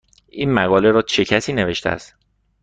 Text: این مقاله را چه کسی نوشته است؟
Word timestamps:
این 0.29 0.51
مقاله 0.53 0.91
را 0.91 1.01
چه 1.01 1.25
کسی 1.25 1.53
نوشته 1.53 1.89
است؟ 1.89 2.15